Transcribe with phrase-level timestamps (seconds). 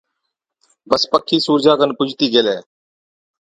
[0.89, 2.57] بس پکِي سُورجا کن پُجتِي گيلَي